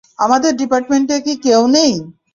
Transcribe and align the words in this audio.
আমাদের 0.19 0.51
ডিপার্টমেন্টে 0.61 1.15
কি 1.25 1.33
কেউ 1.45 1.61
নেই? 1.75 1.91